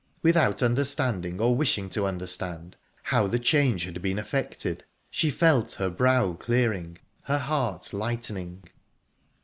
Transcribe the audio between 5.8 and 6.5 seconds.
brow